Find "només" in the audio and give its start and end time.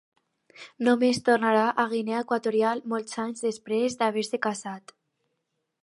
0.87-1.19